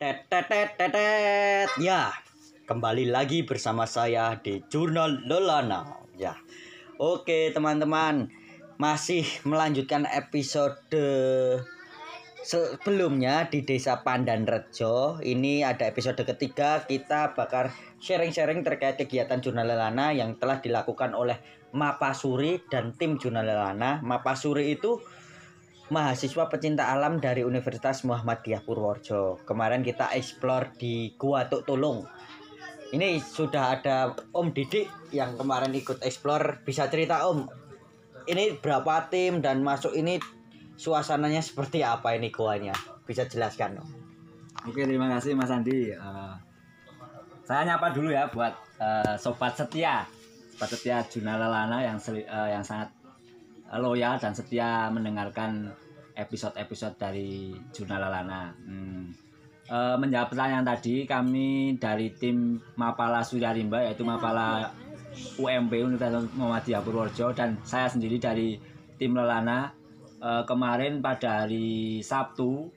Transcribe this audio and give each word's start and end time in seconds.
Tetetetetet. 0.00 1.68
Ya, 1.76 2.16
kembali 2.64 3.12
lagi 3.12 3.44
bersama 3.44 3.84
saya 3.84 4.40
di 4.40 4.64
Jurnal 4.72 5.28
Lelana. 5.28 6.08
Ya. 6.16 6.40
Oke, 6.96 7.52
teman-teman. 7.52 8.32
Masih 8.80 9.28
melanjutkan 9.44 10.08
episode 10.08 10.80
sebelumnya 12.40 13.44
di 13.52 13.60
Desa 13.60 14.00
Pandan 14.00 14.48
Rejo. 14.48 15.20
Ini 15.20 15.68
ada 15.68 15.84
episode 15.84 16.24
ketiga 16.24 16.88
kita 16.88 17.36
bakal 17.36 17.68
sharing-sharing 18.00 18.64
terkait 18.64 18.96
kegiatan 18.96 19.44
Jurnal 19.44 19.68
Lelana 19.68 20.16
yang 20.16 20.40
telah 20.40 20.64
dilakukan 20.64 21.12
oleh 21.12 21.36
Mapasuri 21.76 22.64
dan 22.72 22.96
tim 22.96 23.20
Jurnal 23.20 23.44
Lelana. 23.44 24.00
Mapasuri 24.00 24.72
itu 24.72 24.96
mahasiswa 25.92 26.48
pecinta 26.48 26.88
alam 26.88 27.20
dari 27.20 27.44
Universitas 27.44 28.08
Muhammadiyah 28.08 28.64
Purworejo. 28.64 29.44
Kemarin 29.44 29.84
kita 29.84 30.08
explore 30.16 30.72
di 30.80 31.12
Gua 31.20 31.44
Tuk 31.44 31.68
Tulung. 31.68 32.08
Ini 32.94 33.18
sudah 33.18 33.74
ada 33.74 34.14
Om 34.32 34.54
Didik 34.54 34.86
yang 35.10 35.34
kemarin 35.34 35.74
ikut 35.74 36.00
explore. 36.06 36.62
Bisa 36.62 36.86
cerita 36.88 37.26
Om, 37.26 37.44
ini 38.30 38.56
berapa 38.56 39.10
tim 39.10 39.42
dan 39.44 39.60
masuk 39.60 39.92
ini 39.92 40.22
suasananya 40.78 41.42
seperti 41.42 41.82
apa 41.82 42.14
ini 42.16 42.30
guanya? 42.32 42.72
Bisa 43.04 43.26
jelaskan 43.28 43.82
Om? 43.82 43.88
Oke 44.70 44.88
terima 44.88 45.12
kasih 45.12 45.36
Mas 45.36 45.52
Andi. 45.52 45.92
Eh, 45.92 46.34
saya 47.44 47.68
nyapa 47.68 47.92
dulu 47.92 48.08
ya 48.08 48.30
buat 48.32 48.56
eh, 48.80 49.20
sobat 49.20 49.52
setia, 49.58 50.08
sobat 50.56 50.72
setia 50.72 51.04
Juna 51.04 51.36
Lelana 51.36 51.84
yang 51.84 52.00
seli- 52.00 52.24
eh, 52.24 52.48
yang 52.56 52.64
sangat 52.64 52.88
loyal 53.72 54.20
dan 54.20 54.36
setia 54.36 54.92
mendengarkan 54.92 55.72
episode-episode 56.14 56.94
dari 56.98 57.54
Juna 57.74 57.98
Lelana. 57.98 58.54
Hmm. 58.64 59.10
Eh, 59.64 59.96
menjawab 59.96 60.28
pertanyaan 60.28 60.66
tadi, 60.76 61.08
kami 61.08 61.80
dari 61.80 62.12
tim 62.12 62.60
Mapala 62.76 63.24
Suryarimba 63.24 63.80
yaitu 63.80 64.04
Mapala 64.04 64.68
UMP 65.40 65.72
Universitas 65.80 66.28
Muhammadiyah 66.36 66.82
Purworejo 66.84 67.32
dan 67.32 67.56
saya 67.64 67.88
sendiri 67.88 68.20
dari 68.20 68.60
tim 69.00 69.16
Lelana 69.16 69.72
eh, 70.20 70.44
kemarin 70.44 71.00
pada 71.00 71.48
hari 71.48 72.04
Sabtu 72.04 72.68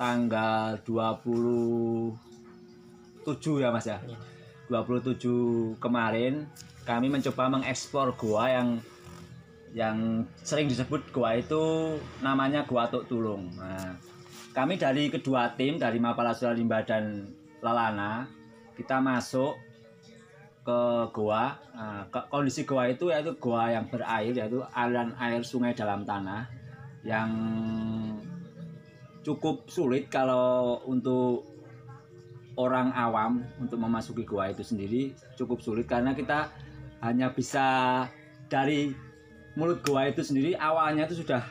tanggal 0.00 0.80
27 0.88 2.16
ya 3.60 3.68
Mas 3.68 3.84
ya. 3.84 4.00
27 4.72 5.76
kemarin 5.76 6.46
kami 6.88 7.12
mencoba 7.12 7.52
mengeksplor 7.52 8.16
goa 8.16 8.48
yang 8.48 8.80
yang 9.70 10.26
sering 10.42 10.66
disebut 10.66 11.14
goa 11.14 11.38
itu 11.38 11.94
namanya 12.22 12.66
Goa 12.66 12.90
Tuk 12.90 13.06
Tulung. 13.06 13.54
Nah, 13.54 13.94
kami 14.50 14.74
dari 14.74 15.06
kedua 15.06 15.54
tim 15.54 15.78
dari 15.78 16.02
Mapala 16.02 16.34
Suralimba 16.34 16.82
dan 16.82 17.30
Lalana 17.62 18.26
kita 18.74 18.98
masuk 18.98 19.54
ke 20.66 20.80
goa. 21.14 21.54
Nah, 21.70 22.10
kondisi 22.10 22.66
goa 22.66 22.90
itu 22.90 23.14
yaitu 23.14 23.30
goa 23.38 23.70
yang 23.70 23.86
berair 23.86 24.34
yaitu 24.34 24.58
aliran 24.74 25.14
air 25.22 25.46
sungai 25.46 25.70
dalam 25.70 26.02
tanah 26.02 26.50
yang 27.06 27.30
cukup 29.22 29.68
sulit 29.70 30.10
kalau 30.10 30.80
untuk 30.88 31.46
orang 32.56 32.92
awam 32.92 33.44
untuk 33.56 33.80
memasuki 33.80 34.24
gua 34.24 34.52
itu 34.52 34.60
sendiri 34.60 35.16
cukup 35.36 35.64
sulit 35.64 35.88
karena 35.88 36.12
kita 36.12 36.52
hanya 37.00 37.32
bisa 37.32 38.04
dari 38.52 38.92
mulut 39.60 39.84
gua 39.84 40.08
itu 40.08 40.24
sendiri 40.24 40.56
awalnya 40.56 41.04
itu 41.04 41.20
sudah 41.20 41.44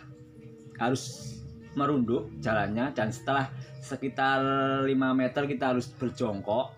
harus 0.82 1.38
merunduk 1.78 2.34
jalannya 2.42 2.90
dan 2.98 3.14
setelah 3.14 3.54
sekitar 3.78 4.42
5 4.82 4.90
meter 5.14 5.46
kita 5.46 5.78
harus 5.78 5.86
berjongkok. 5.94 6.74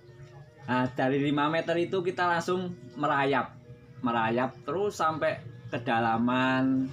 Nah 0.68 0.92
dari 0.92 1.24
5 1.32 1.48
meter 1.48 1.76
itu 1.80 2.04
kita 2.04 2.28
langsung 2.28 2.76
merayap 3.00 3.56
merayap 4.04 4.52
terus 4.68 5.00
sampai 5.00 5.40
kedalaman 5.72 6.92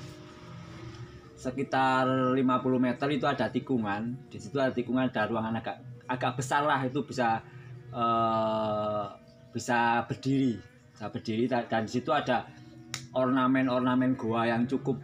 sekitar 1.34 2.34
50 2.34 2.38
meter 2.78 3.08
itu 3.10 3.26
ada 3.26 3.50
tikungan. 3.50 4.14
Di 4.30 4.38
situ 4.38 4.58
ada 4.62 4.70
tikungan 4.70 5.10
ada 5.10 5.26
ruangan 5.26 5.58
agak 5.58 5.76
agak 6.06 6.32
besar 6.38 6.62
lah. 6.62 6.78
Itu 6.86 7.02
bisa 7.02 7.42
eh, 7.90 9.04
bisa 9.50 10.06
berdiri 10.06 10.54
bisa 10.94 11.06
berdiri. 11.10 11.44
Da- 11.50 11.66
dan 11.66 11.86
di 11.86 11.92
situ 11.98 12.10
ada 12.14 12.46
ornamen-ornamen 13.14 14.16
gua 14.16 14.48
yang 14.48 14.68
cukup 14.68 15.00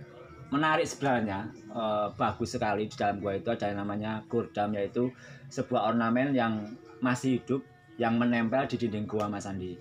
menarik 0.52 0.86
sebenarnya 0.86 1.50
Eh, 1.74 2.08
bagus 2.14 2.54
sekali 2.54 2.86
di 2.86 2.94
dalam 2.94 3.18
gua 3.18 3.34
itu. 3.34 3.50
Ada 3.50 3.74
yang 3.74 3.82
namanya 3.82 4.22
gurdam 4.30 4.78
yaitu 4.78 5.10
sebuah 5.50 5.90
ornamen 5.90 6.30
yang 6.30 6.70
masih 7.02 7.42
hidup 7.42 7.66
yang 7.98 8.14
menempel 8.14 8.62
di 8.70 8.78
dinding 8.78 9.10
gua 9.10 9.26
Mas 9.26 9.42
Andi. 9.42 9.74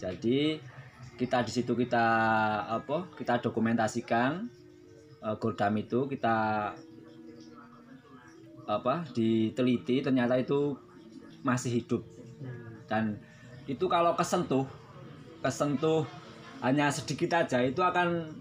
Jadi 0.00 0.56
kita 1.20 1.44
di 1.44 1.52
situ 1.52 1.76
kita 1.76 2.06
apa 2.64 3.12
kita 3.12 3.44
dokumentasikan 3.44 4.48
gurdam 5.36 5.72
itu 5.78 6.08
kita 6.08 6.72
apa 8.64 8.94
diteliti 9.12 10.00
ternyata 10.00 10.40
itu 10.40 10.72
masih 11.44 11.76
hidup. 11.76 12.00
Dan 12.88 13.20
itu 13.68 13.84
kalau 13.84 14.16
kesentuh 14.16 14.64
kesentuh 15.44 16.08
hanya 16.64 16.88
sedikit 16.88 17.36
aja 17.36 17.60
itu 17.60 17.84
akan 17.84 18.32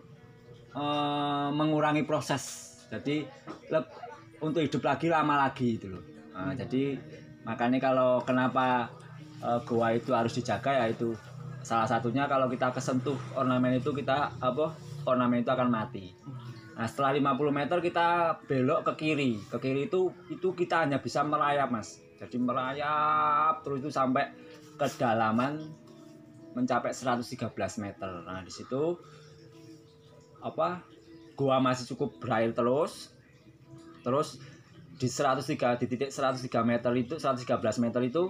eh, 0.73 1.49
mengurangi 1.51 2.07
proses 2.07 2.73
jadi 2.87 3.27
leb- 3.67 3.93
untuk 4.39 4.63
hidup 4.63 4.83
lagi 4.87 5.11
lama 5.11 5.47
lagi 5.47 5.77
itu 5.77 5.91
loh 5.91 6.03
Nah, 6.33 6.49
jadi 6.57 6.97
makanya 7.45 7.77
kalau 7.77 8.17
kenapa 8.25 8.89
eh, 9.37 9.59
goa 9.69 9.93
itu 9.93 10.17
harus 10.17 10.33
dijaga 10.33 10.81
ya 10.81 10.85
itu 10.89 11.13
salah 11.61 11.85
satunya 11.85 12.25
kalau 12.25 12.49
kita 12.49 12.73
kesentuh 12.73 13.15
ornamen 13.37 13.77
itu 13.77 13.93
kita 13.93 14.33
apa 14.41 14.73
ornamen 15.05 15.45
itu 15.45 15.53
akan 15.53 15.69
mati 15.69 16.09
Nah 16.73 16.89
setelah 16.89 17.13
50 17.37 17.53
meter 17.53 17.77
kita 17.85 18.37
belok 18.49 18.81
ke 18.81 18.93
kiri. 18.97 19.37
Ke 19.45 19.61
kiri 19.61 19.85
itu 19.89 20.09
itu 20.33 20.57
kita 20.57 20.85
hanya 20.85 20.97
bisa 20.97 21.21
merayap 21.21 21.69
mas. 21.69 22.01
Jadi 22.17 22.41
merayap 22.41 23.61
terus 23.61 23.85
itu 23.85 23.93
sampai 23.93 24.33
kedalaman 24.73 25.61
mencapai 26.53 26.93
113 26.93 27.49
meter. 27.81 28.11
Nah 28.25 28.41
di 28.45 28.53
situ 28.53 28.97
apa 30.43 30.83
gua 31.33 31.57
masih 31.59 31.93
cukup 31.93 32.21
berair 32.21 32.53
terus. 32.53 33.13
Terus 34.03 34.37
di 34.97 35.07
103 35.09 35.81
di 35.81 35.85
titik 35.89 36.09
103 36.13 36.45
meter 36.63 36.91
itu 36.95 37.17
113 37.17 37.83
meter 37.83 38.01
itu 38.05 38.23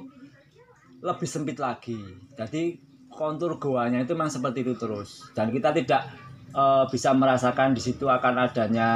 lebih 1.04 1.28
sempit 1.28 1.60
lagi. 1.60 2.00
Jadi 2.40 2.80
kontur 3.12 3.60
goanya 3.60 4.02
itu 4.02 4.16
memang 4.16 4.32
seperti 4.32 4.64
itu 4.64 4.74
terus. 4.80 5.30
Dan 5.36 5.52
kita 5.52 5.76
tidak 5.76 6.08
eh, 6.56 6.86
bisa 6.88 7.12
merasakan 7.12 7.76
di 7.76 7.82
situ 7.84 8.08
akan 8.08 8.50
adanya 8.50 8.90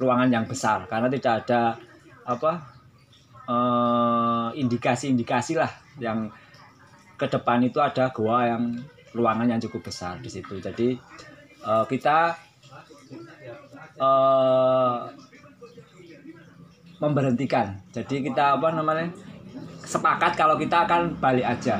ruangan 0.00 0.30
yang 0.32 0.44
besar 0.48 0.88
karena 0.88 1.06
tidak 1.12 1.44
ada 1.46 1.76
apa 2.26 2.52
eh, 3.50 4.48
indikasi-indikasi 4.62 5.58
lah 5.58 5.70
yang 5.98 6.30
ke 7.22 7.30
depan 7.30 7.62
itu 7.62 7.78
ada 7.78 8.10
goa 8.10 8.50
yang 8.50 8.74
ruangan 9.14 9.46
yang 9.46 9.62
cukup 9.62 9.86
besar 9.86 10.18
di 10.18 10.26
situ. 10.26 10.58
Jadi 10.58 10.98
eh, 11.62 11.84
kita 11.86 12.34
eh, 13.94 14.98
memberhentikan. 16.98 17.78
Jadi 17.94 18.26
kita 18.26 18.58
apa 18.58 18.74
namanya 18.74 19.06
sepakat 19.86 20.34
kalau 20.34 20.58
kita 20.58 20.82
akan 20.82 21.14
balik 21.22 21.46
aja 21.46 21.78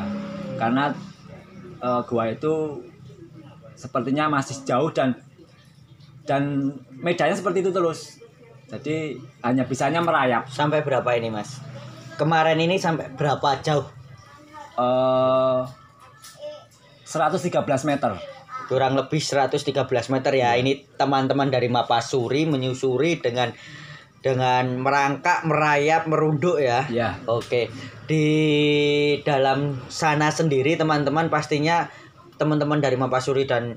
karena 0.54 0.94
eh, 1.82 2.00
gua 2.06 2.30
itu 2.30 2.78
sepertinya 3.74 4.30
masih 4.30 4.62
jauh 4.62 4.94
dan 4.94 5.10
dan 6.22 6.70
medannya 7.02 7.34
seperti 7.34 7.66
itu 7.66 7.74
terus. 7.74 8.22
Jadi 8.70 9.18
hanya 9.42 9.66
bisanya 9.66 9.98
merayap. 9.98 10.46
Sampai 10.46 10.86
berapa 10.86 11.10
ini 11.18 11.34
Mas? 11.34 11.58
Kemarin 12.14 12.56
ini 12.62 12.78
sampai 12.78 13.10
berapa 13.18 13.58
jauh? 13.60 14.01
Eh 14.78 15.62
113 17.12 17.60
meter. 17.84 18.16
Kurang 18.72 18.96
lebih 18.96 19.20
113 19.20 19.84
meter 20.08 20.32
ya. 20.32 20.56
Ini 20.56 20.96
teman-teman 20.96 21.52
dari 21.52 21.68
Mapasuri 21.68 22.48
menyusuri 22.48 23.20
dengan 23.20 23.52
dengan 24.22 24.80
merangkak, 24.80 25.44
merayap, 25.44 26.08
merunduk 26.08 26.56
ya. 26.56 26.88
Ya. 26.88 27.20
Oke, 27.28 27.68
di 28.08 28.26
dalam 29.26 29.76
sana 29.92 30.32
sendiri 30.32 30.78
teman-teman 30.78 31.28
pastinya 31.28 31.90
teman-teman 32.40 32.80
dari 32.80 32.96
Mapasuri 32.96 33.44
dan 33.44 33.76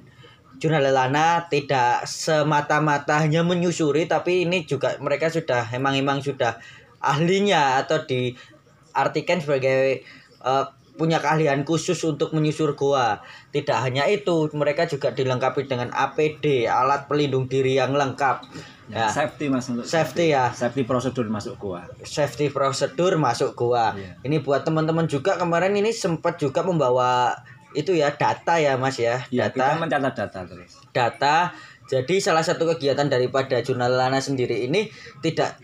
Jurnal 0.56 0.88
Lelana 0.88 1.52
tidak 1.52 2.08
semata-mata 2.08 3.20
hanya 3.20 3.44
menyusuri 3.44 4.08
tapi 4.08 4.48
ini 4.48 4.64
juga 4.64 4.96
mereka 5.04 5.28
sudah 5.28 5.68
emang 5.76 6.00
emang 6.00 6.24
sudah 6.24 6.56
ahlinya 7.04 7.84
atau 7.84 8.08
diartikan 8.08 9.44
sebagai 9.44 10.00
eh, 10.40 10.66
punya 10.96 11.20
keahlian 11.20 11.64
khusus 11.64 12.00
untuk 12.02 12.32
menyusur 12.32 12.74
goa. 12.74 13.20
Tidak 13.52 13.76
hanya 13.78 14.08
itu, 14.08 14.48
mereka 14.52 14.84
juga 14.86 15.12
dilengkapi 15.12 15.68
dengan 15.68 15.92
APD, 15.92 16.66
alat 16.66 17.06
pelindung 17.06 17.46
diri 17.46 17.76
yang 17.76 17.92
lengkap. 17.92 18.48
Ya, 18.86 19.06
Ya. 19.06 19.08
safety 19.10 19.50
mas 19.50 19.66
untuk 19.66 19.82
Safety 19.82 20.30
ya. 20.30 20.54
safety 20.54 20.86
prosedur 20.86 21.26
masuk 21.26 21.58
gua. 21.58 21.90
safety 22.06 22.48
prosedur 22.48 23.18
masuk 23.18 23.58
gua. 23.58 23.98
Iya. 23.98 24.22
Ini 24.22 24.40
buat 24.40 24.62
teman-teman 24.62 25.10
juga 25.10 25.36
kemarin 25.36 25.74
ini 25.74 25.90
sempat 25.90 26.38
juga 26.38 26.62
membawa 26.62 27.34
itu 27.74 27.92
ya 27.92 28.14
data 28.14 28.56
ya 28.56 28.78
Mas 28.78 28.96
ya. 28.96 29.26
Ya, 29.34 29.50
kita 29.50 29.74
Data 29.74 29.82
mencatat 29.82 30.14
data 30.16 30.40
terus. 30.46 30.78
data. 30.94 31.50
Jadi 31.86 32.18
salah 32.18 32.42
satu 32.42 32.66
kegiatan 32.68 33.06
daripada 33.06 33.58
Jurnal 33.60 33.90
Lana 33.90 34.18
sendiri 34.18 34.64
ini 34.64 34.90
tidak 35.20 35.58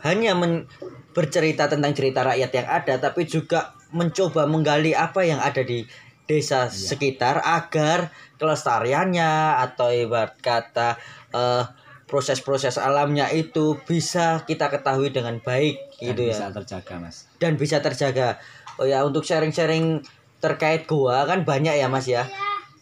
hanya 0.00 0.32
men- 0.32 0.64
bercerita 1.12 1.68
tentang 1.68 1.92
cerita 1.92 2.24
rakyat 2.24 2.50
yang 2.50 2.66
ada 2.66 2.94
tapi 2.98 3.28
juga 3.28 3.76
mencoba 3.92 4.48
menggali 4.48 4.96
apa 4.96 5.22
yang 5.22 5.38
ada 5.38 5.60
di 5.60 5.84
desa 6.24 6.72
sekitar 6.72 7.42
agar 7.44 8.08
kelestariannya 8.40 9.60
atau 9.60 9.92
ibarat 9.92 10.34
kata 10.40 10.96
eh, 11.30 11.64
proses-proses 12.08 12.76
alamnya 12.76 13.32
itu 13.32 13.80
bisa 13.88 14.44
kita 14.44 14.68
ketahui 14.68 15.08
dengan 15.12 15.40
baik 15.40 15.80
Dan 15.96 16.12
gitu 16.12 16.20
ya 16.28 16.36
bisa 16.36 16.46
terjaga 16.52 16.94
mas. 17.00 17.16
dan 17.40 17.52
bisa 17.56 17.80
terjaga. 17.80 18.28
Oh 18.80 18.84
ya 18.88 19.04
untuk 19.04 19.24
sharing-sharing 19.24 20.04
terkait 20.40 20.84
goa 20.84 21.24
kan 21.24 21.46
banyak 21.46 21.78
ya 21.78 21.86
Mas 21.86 22.08
ya. 22.08 22.26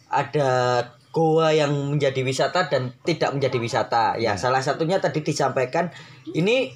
Ada 0.09 0.83
goa 1.11 1.51
yang 1.55 1.71
menjadi 1.93 2.23
wisata 2.23 2.71
dan 2.71 2.95
tidak 3.05 3.35
menjadi 3.35 3.59
wisata. 3.59 4.17
Ya, 4.17 4.39
salah 4.39 4.63
satunya 4.63 4.97
tadi 5.03 5.21
disampaikan 5.21 5.91
ini 6.33 6.73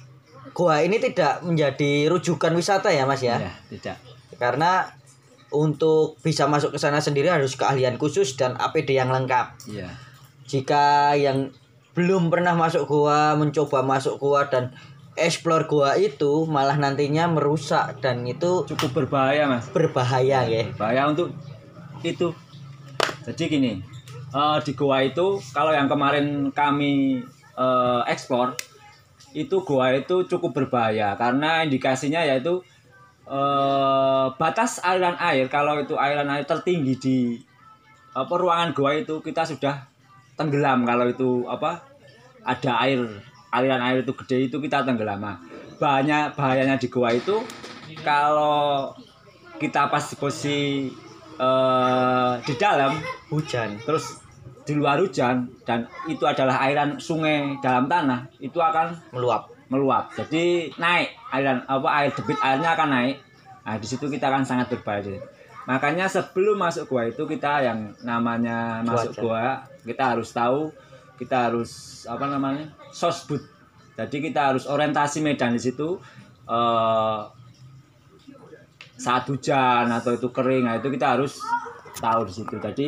goa 0.53 0.83
ini 0.83 0.99
tidak 1.01 1.41
menjadi 1.43 2.07
rujukan 2.11 2.53
wisata 2.53 2.91
ya 2.91 3.03
Mas 3.03 3.23
ya. 3.23 3.39
Ya, 3.39 3.53
tidak. 3.71 3.97
Karena 4.37 4.87
untuk 5.53 6.19
bisa 6.19 6.49
masuk 6.49 6.75
ke 6.75 6.79
sana 6.81 6.99
sendiri 6.99 7.31
harus 7.31 7.55
keahlian 7.55 7.95
khusus 7.95 8.35
dan 8.35 8.59
APD 8.59 8.97
yang 8.97 9.13
lengkap. 9.13 9.55
Iya. 9.71 9.89
Jika 10.45 11.15
yang 11.15 11.53
belum 11.95 12.27
pernah 12.27 12.53
masuk 12.53 12.85
goa, 12.91 13.39
mencoba 13.39 13.79
masuk 13.81 14.19
goa 14.19 14.51
dan 14.51 14.75
explore 15.15 15.63
goa 15.63 15.95
itu 15.95 16.43
malah 16.43 16.75
nantinya 16.75 17.31
merusak 17.31 18.03
dan 18.03 18.27
itu 18.27 18.67
Cukup 18.67 18.91
berbahaya 19.07 19.47
mas. 19.47 19.71
berbahaya 19.71 20.43
ya. 20.43 20.67
Berbahaya 20.75 21.07
untuk 21.07 21.31
itu. 22.03 22.35
Jadi 23.25 23.43
gini, 23.47 23.71
eh, 24.35 24.57
di 24.61 24.71
goa 24.75 25.01
itu 25.07 25.39
kalau 25.55 25.71
yang 25.71 25.87
kemarin 25.87 26.51
kami 26.51 27.23
eh, 27.55 28.01
eksplor 28.11 28.59
itu 29.35 29.55
goa 29.63 29.95
itu 29.95 30.27
cukup 30.27 30.51
berbahaya 30.51 31.15
karena 31.15 31.63
indikasinya 31.63 32.23
yaitu 32.23 32.59
eh, 33.25 34.27
batas 34.37 34.81
aliran 34.81 35.17
air 35.17 35.49
kalau 35.49 35.81
itu 35.81 35.97
aliran 35.97 36.29
air 36.29 36.45
tertinggi 36.45 36.93
di 36.97 37.17
apa 38.15 38.31
ruangan 38.31 38.71
goa 38.71 38.95
itu 38.95 39.19
kita 39.19 39.43
sudah 39.43 39.85
tenggelam 40.39 40.87
kalau 40.87 41.05
itu 41.09 41.43
apa 41.49 41.83
ada 42.45 42.71
air 42.85 43.03
aliran 43.51 43.81
air 43.83 44.05
itu 44.05 44.13
gede 44.23 44.51
itu 44.51 44.57
kita 44.61 44.85
tenggelam 44.87 45.19
Nah, 45.19 45.37
banyak 45.75 46.31
bahayanya 46.37 46.79
di 46.79 46.87
goa 46.87 47.11
itu 47.11 47.43
kalau 48.03 48.91
kita 49.59 49.91
pas 49.91 50.05
posisi 50.15 50.91
eh, 51.35 52.33
di 52.43 52.53
dalam 52.55 52.95
Hujan. 53.31 53.75
terus 53.83 54.25
di 54.65 54.73
luar 54.73 54.97
hujan 54.97 55.45
dan 55.61 55.85
itu 56.09 56.25
adalah 56.25 56.57
airan 56.65 56.97
sungai 56.97 57.53
dalam 57.61 57.85
tanah 57.85 58.25
itu 58.41 58.57
akan 58.57 58.97
Meluap. 59.13 59.53
Meluap. 59.71 60.13
Jadi 60.13 60.71
naik 60.77 61.15
aliran 61.33 61.65
apa 61.65 61.87
air 62.01 62.11
debit 62.13 62.37
airnya 62.41 62.69
akan 62.77 62.89
naik. 62.91 63.17
Nah 63.65 63.75
di 63.81 63.87
situ 63.87 64.05
kita 64.07 64.29
akan 64.29 64.43
sangat 64.45 64.71
berbahaya. 64.73 65.21
Makanya 65.65 66.05
sebelum 66.05 66.61
masuk 66.61 66.93
gua 66.93 67.09
itu 67.09 67.25
kita 67.25 67.65
yang 67.65 67.93
namanya 68.05 68.85
masuk 68.85 69.17
Cuaca. 69.17 69.21
gua 69.21 69.43
kita 69.81 70.03
harus 70.13 70.29
tahu 70.29 70.69
kita 71.15 71.49
harus 71.49 72.03
apa 72.05 72.27
namanya 72.27 72.69
sosbud 72.91 73.39
jadi 73.95 74.17
kita 74.19 74.41
harus 74.51 74.67
orientasi 74.67 75.23
medan 75.23 75.55
di 75.55 75.61
situ 75.63 75.95
eh, 76.45 77.21
saat 78.99 79.23
hujan 79.31 79.87
atau 79.87 80.11
itu 80.13 80.27
kering 80.29 80.67
nah 80.67 80.75
itu 80.77 80.91
kita 80.91 81.15
harus 81.15 81.39
tahu 81.99 82.27
di 82.27 82.33
situ. 82.35 82.55
Jadi 82.59 82.87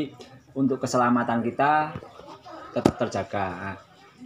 untuk 0.58 0.84
keselamatan 0.84 1.40
kita 1.44 1.94
tetap 2.76 2.96
terjaga. 3.00 3.46
Nah, 3.48 3.76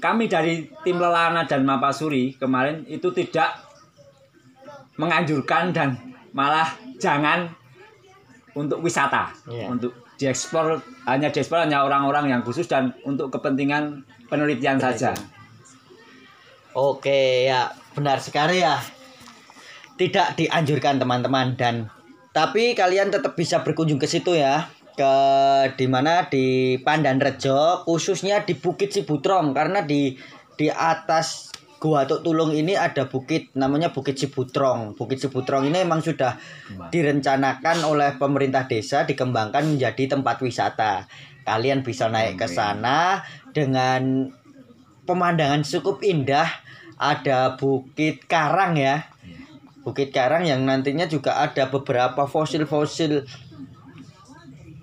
kami 0.01 0.25
dari 0.25 0.65
tim 0.81 0.97
Lelana 0.97 1.45
dan 1.45 1.61
Mapasuri 1.61 2.33
kemarin 2.35 2.81
itu 2.89 3.13
tidak 3.13 3.53
menganjurkan 4.97 5.71
dan 5.71 5.95
malah 6.33 6.67
jangan 6.97 7.47
untuk 8.57 8.81
wisata 8.83 9.31
Iya. 9.47 9.71
untuk 9.71 9.93
dieksplor 10.19 10.81
hanya 11.07 11.31
dieksplor 11.31 11.63
hanya 11.63 11.85
orang-orang 11.85 12.27
yang 12.33 12.41
khusus 12.43 12.67
dan 12.67 12.91
untuk 13.07 13.31
kepentingan 13.31 14.03
penelitian 14.27 14.81
saja 14.81 15.13
Oke 16.71 17.51
ya 17.51 17.67
benar 17.91 18.23
sekali 18.23 18.63
ya. 18.63 18.79
Tidak 19.99 20.39
dianjurkan 20.39 21.03
teman-teman 21.03 21.59
dan 21.59 21.91
tapi 22.31 22.71
kalian 22.71 23.11
tetap 23.11 23.35
bisa 23.35 23.59
berkunjung 23.59 23.99
ke 23.99 24.07
situ 24.07 24.39
ya 24.39 24.71
ke 24.93 25.15
di 25.75 25.87
mana 25.87 26.27
di 26.27 26.77
Pandan 26.81 27.17
Rejo 27.17 27.87
khususnya 27.87 28.43
di 28.43 28.53
Bukit 28.57 28.91
Cibutrong 28.91 29.55
karena 29.55 29.81
di 29.83 30.15
di 30.55 30.67
atas 30.69 31.51
Gua 31.81 32.05
Tuk 32.05 32.21
Tulung 32.21 32.53
ini 32.53 32.77
ada 32.77 33.09
bukit 33.09 33.57
namanya 33.57 33.89
Bukit 33.89 34.13
Cibutrong. 34.13 34.93
Bukit 34.93 35.17
Cibutrong 35.17 35.65
ini 35.65 35.81
memang 35.81 36.05
sudah 36.05 36.37
direncanakan 36.93 37.81
oleh 37.89 38.21
pemerintah 38.21 38.69
desa 38.69 39.01
dikembangkan 39.01 39.65
menjadi 39.65 40.13
tempat 40.13 40.45
wisata. 40.45 41.09
Kalian 41.41 41.81
bisa 41.81 42.05
naik 42.05 42.37
ke 42.37 42.45
sana 42.45 43.25
dengan 43.49 44.29
pemandangan 45.09 45.65
cukup 45.65 46.05
indah. 46.05 46.45
Ada 47.01 47.57
Bukit 47.57 48.29
Karang 48.29 48.77
ya. 48.77 49.09
Bukit 49.81 50.13
Karang 50.13 50.45
yang 50.45 50.61
nantinya 50.61 51.09
juga 51.09 51.41
ada 51.41 51.65
beberapa 51.73 52.29
fosil-fosil 52.29 53.25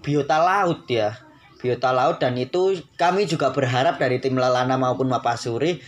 biota 0.09 0.41
laut 0.41 0.89
ya. 0.89 1.13
Biota 1.61 1.93
laut 1.93 2.17
dan 2.17 2.33
itu 2.41 2.81
kami 2.97 3.29
juga 3.29 3.53
berharap 3.53 4.01
dari 4.01 4.17
tim 4.25 4.41
Lalana 4.41 4.81
maupun 4.81 5.13
Mapasuri 5.13 5.85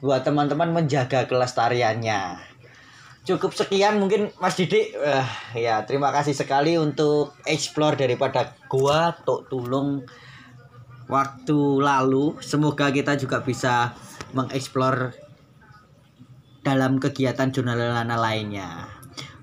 buat 0.00 0.24
teman-teman 0.24 0.72
menjaga 0.72 1.28
kelestariannya. 1.28 2.48
Cukup 3.28 3.52
sekian 3.52 4.00
mungkin 4.00 4.32
Mas 4.40 4.56
Didik. 4.56 4.96
Eh, 4.96 5.28
ya, 5.60 5.84
terima 5.84 6.08
kasih 6.08 6.32
sekali 6.32 6.80
untuk 6.80 7.36
explore 7.44 8.00
daripada 8.00 8.56
gua 8.72 9.12
Tok 9.20 9.52
Tulung 9.52 10.08
waktu 11.12 11.60
lalu. 11.76 12.40
Semoga 12.40 12.88
kita 12.88 13.20
juga 13.20 13.44
bisa 13.44 13.92
mengeksplor 14.32 15.12
dalam 16.64 16.96
kegiatan 16.96 17.52
jurnal 17.52 18.06
lainnya. 18.06 18.88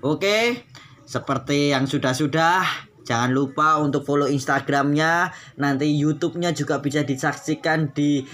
Oke, 0.02 0.66
seperti 1.06 1.70
yang 1.70 1.86
sudah-sudah, 1.86 2.66
jangan 3.06 3.30
lupa 3.30 3.78
untuk 3.78 4.02
follow 4.02 4.26
Instagramnya. 4.26 5.30
Nanti 5.62 5.94
YouTube-nya 5.94 6.50
juga 6.50 6.82
bisa 6.82 7.06
disaksikan 7.06 7.94
di 7.94 8.26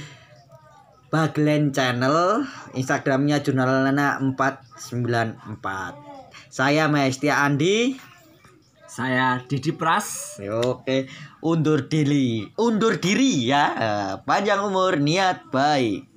Baglen 1.13 1.77
Channel. 1.77 2.41
Instagramnya 2.73 3.45
jurnal 3.45 3.93
lana 3.93 4.17
494. 4.19 5.53
Saya 6.49 6.89
Maestia 6.89 7.45
Andi. 7.45 8.11
saya 8.93 9.41
Didi 9.49 9.73
Pras 9.73 10.37
Oke, 10.53 11.09
undur 11.41 11.89
diri, 11.89 12.45
undur 12.61 13.01
diri 13.01 13.49
ya. 13.49 13.73
Panjang 14.29 14.61
umur, 14.69 15.01
niat 15.01 15.49
baik. 15.49 16.12